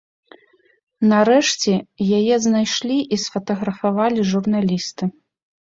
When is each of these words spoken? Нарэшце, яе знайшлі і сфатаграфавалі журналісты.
Нарэшце, 1.11 1.71
яе 2.21 2.35
знайшлі 2.47 2.97
і 3.03 3.15
сфатаграфавалі 3.27 4.21
журналісты. 4.35 5.03